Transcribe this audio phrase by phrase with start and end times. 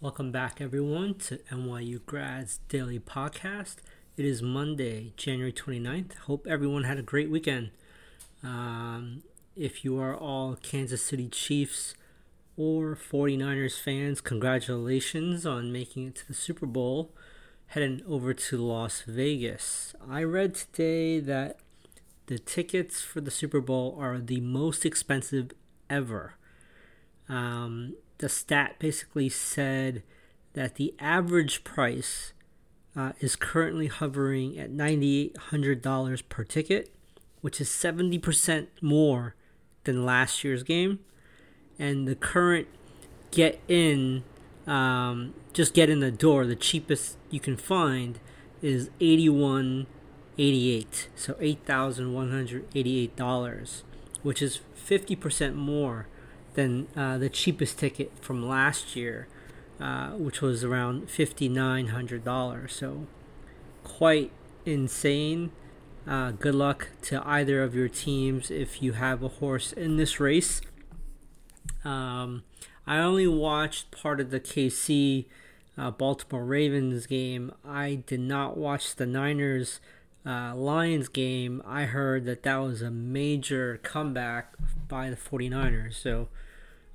[0.00, 3.78] Welcome back, everyone, to NYU Grads Daily Podcast.
[4.16, 6.14] It is Monday, January 29th.
[6.18, 7.70] Hope everyone had a great weekend.
[8.44, 9.24] Um,
[9.56, 11.96] if you are all Kansas City Chiefs
[12.56, 17.10] or 49ers fans, congratulations on making it to the Super Bowl,
[17.66, 19.96] heading over to Las Vegas.
[20.08, 21.58] I read today that
[22.26, 25.50] the tickets for the Super Bowl are the most expensive
[25.90, 26.34] ever.
[27.28, 30.04] Um, the stat basically said
[30.54, 32.32] that the average price
[32.96, 36.92] uh, is currently hovering at $9,800 per ticket,
[37.40, 39.36] which is 70% more
[39.84, 40.98] than last year's game.
[41.78, 42.66] And the current
[43.30, 44.24] get in,
[44.66, 48.18] um, just get in the door, the cheapest you can find
[48.60, 53.82] is 81.88, so $8,188,
[54.22, 56.08] which is 50% more
[56.54, 59.28] than uh, the cheapest ticket from last year,
[59.80, 62.70] uh, which was around $5,900.
[62.70, 63.06] So
[63.84, 64.30] quite
[64.64, 65.52] insane.
[66.06, 70.18] Uh, good luck to either of your teams if you have a horse in this
[70.18, 70.60] race.
[71.84, 72.44] Um,
[72.86, 75.26] I only watched part of the KC
[75.76, 77.52] uh, Baltimore Ravens game.
[77.64, 79.80] I did not watch the Niners
[80.28, 81.62] uh, Lions game.
[81.66, 84.54] I heard that that was a major comeback
[84.86, 85.94] by the 49ers.
[85.94, 86.28] So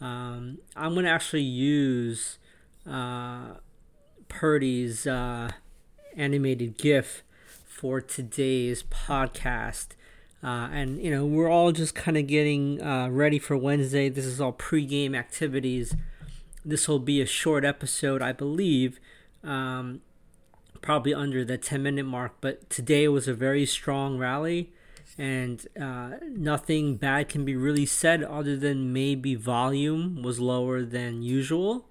[0.00, 2.38] um, I'm going to actually use
[2.90, 3.54] uh,
[4.28, 5.50] Purdy's uh,
[6.16, 7.22] animated GIF
[7.64, 9.88] for today's podcast.
[10.42, 14.08] Uh, and, you know, we're all just kind of getting uh, ready for Wednesday.
[14.08, 15.94] This is all pregame activities.
[16.64, 18.98] This will be a short episode, I believe,
[19.44, 20.00] um,
[20.82, 22.32] probably under the 10 minute mark.
[22.40, 24.72] But today was a very strong rally
[25.18, 31.22] and uh, nothing bad can be really said other than maybe volume was lower than
[31.22, 31.88] usual.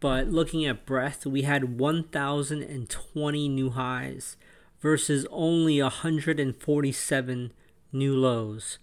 [0.00, 4.36] But looking at breadth, we had 1,020 new highs
[4.80, 7.52] versus only 147
[7.92, 8.78] new lows.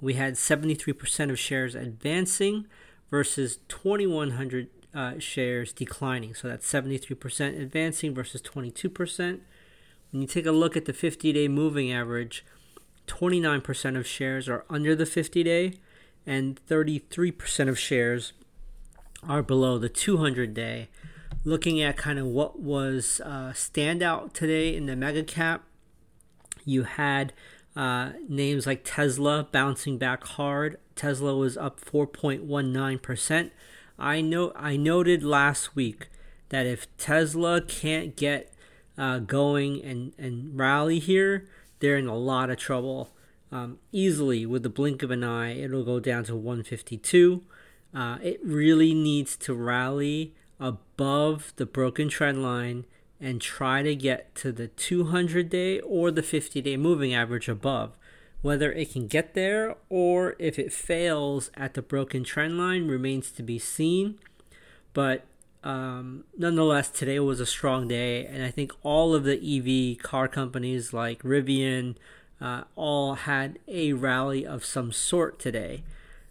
[0.00, 2.66] We had 73% of shares advancing
[3.10, 6.34] versus 2,100 uh, shares declining.
[6.34, 9.40] So that's 73% advancing versus 22%.
[10.10, 12.44] When you take a look at the 50 day moving average,
[13.06, 15.74] 29% of shares are under the 50 day,
[16.26, 18.32] and 33% of shares
[19.26, 20.88] are below the 200 day.
[21.44, 25.64] Looking at kind of what was uh, standout today in the mega cap,
[26.64, 27.32] you had
[27.74, 30.78] uh, names like Tesla bouncing back hard.
[30.94, 33.50] Tesla was up 4.19%.
[34.02, 36.08] I know I noted last week
[36.48, 38.52] that if Tesla can't get
[38.98, 41.48] uh, going and, and rally here,
[41.78, 43.14] they're in a lot of trouble.
[43.52, 47.42] Um, easily, with the blink of an eye, it'll go down to 152.
[47.94, 52.86] Uh, it really needs to rally above the broken trend line
[53.20, 57.96] and try to get to the 200 day or the 50 day moving average above.
[58.42, 63.30] Whether it can get there or if it fails at the broken trend line remains
[63.32, 64.18] to be seen.
[64.92, 65.24] But
[65.64, 70.26] um, nonetheless, today was a strong day, and I think all of the EV car
[70.26, 71.94] companies like Rivian
[72.40, 75.84] uh, all had a rally of some sort today.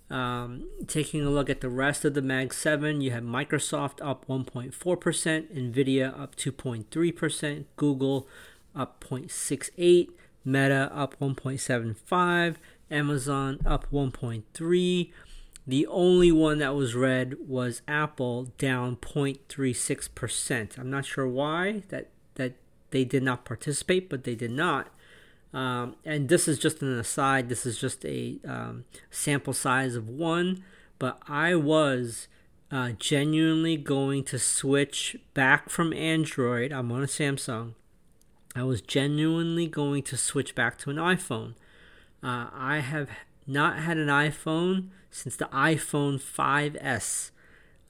[0.09, 4.27] Um, taking a look at the rest of the Mag 7, you have Microsoft up
[4.27, 8.27] 1.4%, Nvidia up 2.3%, Google
[8.75, 10.09] up 0.68,
[10.43, 12.55] Meta up 1.75,
[12.89, 15.11] Amazon up 1.3.
[15.67, 20.79] The only one that was red was Apple down 0.36%.
[20.79, 22.55] I'm not sure why that that
[22.89, 24.89] they did not participate, but they did not.
[25.53, 27.49] Um, and this is just an aside.
[27.49, 30.63] This is just a um, sample size of one.
[30.97, 32.27] But I was
[32.71, 36.71] uh, genuinely going to switch back from Android.
[36.71, 37.73] I'm on a Samsung.
[38.55, 41.53] I was genuinely going to switch back to an iPhone.
[42.21, 43.09] Uh, I have
[43.47, 47.31] not had an iPhone since the iPhone 5S.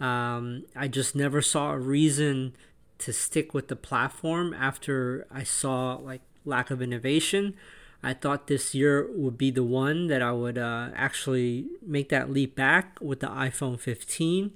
[0.03, 2.55] Um, I just never saw a reason
[2.99, 7.55] to stick with the platform after I saw like lack of innovation.
[8.03, 12.31] I thought this year would be the one that I would uh, actually make that
[12.31, 14.51] leap back with the iPhone 15.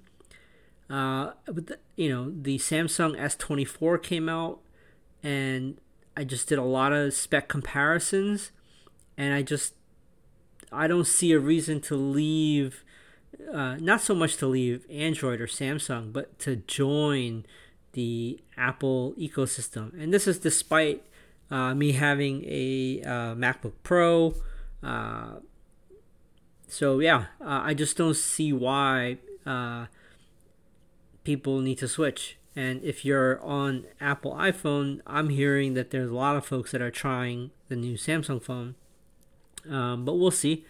[0.90, 4.60] Uh, but the, you know, the Samsung S24 came out,
[5.24, 5.80] and
[6.18, 8.52] I just did a lot of spec comparisons,
[9.18, 9.74] and I just
[10.72, 12.84] I don't see a reason to leave,
[13.54, 17.46] uh, not so much to leave Android or Samsung, but to join
[17.94, 19.94] the Apple ecosystem.
[20.02, 21.04] And this is despite
[21.50, 24.36] uh, me having a uh, MacBook Pro.
[24.84, 25.36] Uh,
[26.68, 29.86] so yeah, uh, I just don't see why uh,
[31.24, 32.38] people need to switch.
[32.56, 36.81] And if you're on Apple iPhone, I'm hearing that there's a lot of folks that
[36.81, 38.75] are trying the new Samsung phone.
[39.69, 40.66] Um, but we'll see.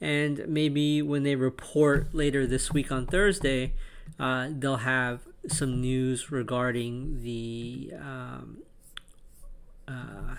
[0.00, 3.74] And maybe when they report later this week on Thursday,
[4.18, 8.58] uh, they'll have some news regarding the um,
[9.88, 10.36] uh,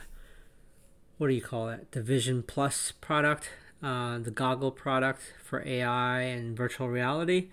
[1.17, 1.91] what do you call it?
[1.91, 3.49] The Vision Plus product,
[3.81, 7.49] uh, the goggle product for AI and virtual reality.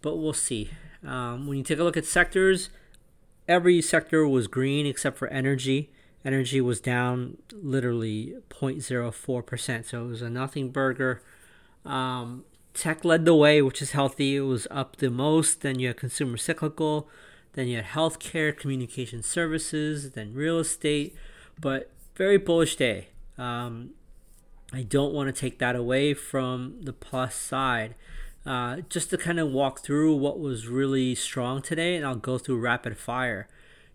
[0.00, 0.70] But we'll see.
[1.06, 2.70] Um, when you take a look at sectors,
[3.52, 5.90] every sector was green except for energy.
[6.24, 11.22] Energy was down literally 0.04%, so it was a nothing burger.
[11.84, 14.36] Um, tech led the way, which is healthy.
[14.36, 15.60] It was up the most.
[15.60, 17.08] Then you had consumer cyclical.
[17.52, 21.14] Then you had healthcare, communication services, then real estate.
[21.60, 23.08] But very bullish day.
[23.36, 23.90] Um,
[24.72, 27.94] I don't want to take that away from the plus side.
[28.44, 32.38] Uh, just to kind of walk through what was really strong today, and I'll go
[32.38, 33.46] through rapid fire.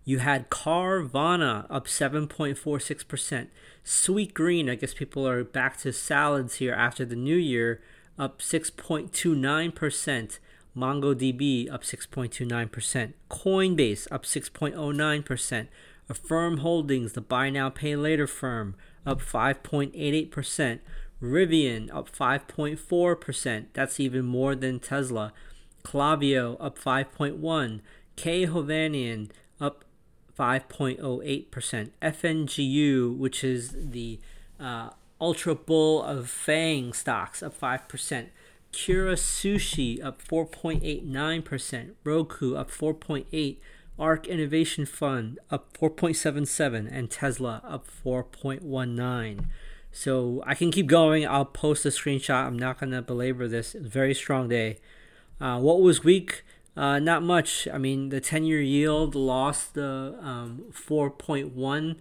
[0.06, 3.48] You had Carvana up 7.46%.
[3.84, 7.82] Sweetgreen, I guess people are back to salads here after the new year,
[8.18, 10.40] up 6.29%.
[10.78, 13.14] MongoDB up 6.29%.
[13.30, 15.68] Coinbase up 6.09%.
[16.10, 20.80] Affirm Holdings, the buy now pay later firm, up 5.88%.
[21.22, 23.66] Rivian up 5.4%.
[23.74, 25.34] That's even more than Tesla.
[25.84, 27.82] Klaviyo up 5.1.
[28.16, 29.30] K Hovnanian
[29.60, 29.84] up
[30.38, 31.90] 5.08%.
[32.02, 34.20] FNGU, which is the
[34.60, 38.28] uh, ultra bull of FANG stocks, up 5%.
[38.72, 41.92] Kura Sushi up 4.89%.
[42.04, 43.58] Roku up 4.8.
[44.00, 49.46] ARK Innovation Fund up 4.77 and Tesla up 4.19.
[49.98, 51.28] So I can keep going.
[51.28, 52.46] I'll post a screenshot.
[52.46, 53.74] I'm not to belabor this.
[53.74, 54.78] Very strong day.
[55.42, 56.44] Uh, what was weak?
[56.76, 57.68] Uh, not much.
[57.74, 61.96] I mean, the 10 year yield lost the um, 4.1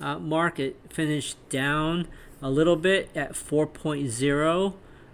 [0.00, 0.58] uh, mark.
[0.58, 2.08] It finished down
[2.40, 4.72] a little bit at 4.0.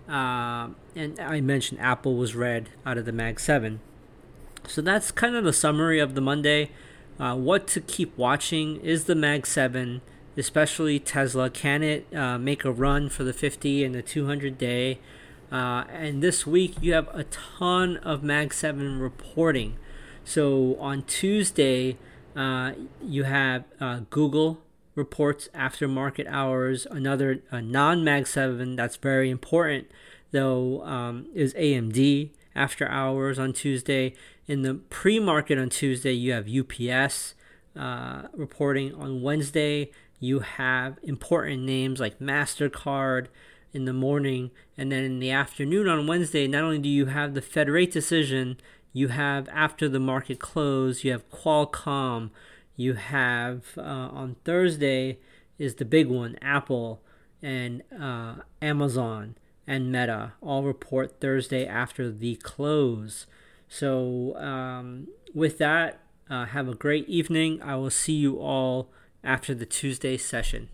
[0.08, 3.80] Uh, and I mentioned Apple was red out of the Mag 7.
[4.68, 6.70] So that's kind of the summary of the Monday.
[7.18, 10.02] Uh, what to keep watching is the Mag 7
[10.38, 11.50] especially Tesla.
[11.50, 15.00] Can it uh, make a run for the 50 and the 200 day?
[15.50, 19.76] Uh, and this week you have a ton of Mag 7 reporting.
[20.24, 21.96] So on Tuesday,
[22.36, 24.60] uh, you have uh, Google
[24.94, 26.86] reports after market hours.
[26.90, 29.90] Another non Mag 7 that's very important,
[30.30, 34.14] though, um, is AMD after hours on Tuesday.
[34.46, 37.34] In the pre market on Tuesday, you have UPS
[37.74, 39.90] uh, reporting on Wednesday
[40.20, 43.26] you have important names like MasterCard
[43.72, 47.34] in the morning, and then in the afternoon on Wednesday, not only do you have
[47.34, 48.56] the Fed rate decision,
[48.92, 52.30] you have after the market close, you have Qualcomm,
[52.76, 55.18] you have uh, on Thursday
[55.58, 57.02] is the big one, Apple
[57.42, 59.36] and uh, Amazon
[59.66, 63.26] and Meta all report Thursday after the close.
[63.68, 66.00] So, um, with that,
[66.30, 67.60] uh, have a great evening.
[67.62, 68.90] I will see you all
[69.28, 70.70] after the Tuesday session.